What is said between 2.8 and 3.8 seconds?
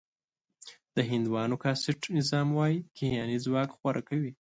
کیهاني ځواک